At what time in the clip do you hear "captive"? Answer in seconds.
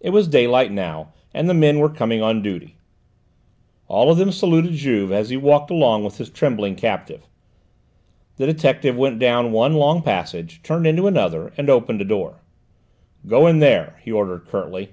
6.74-7.26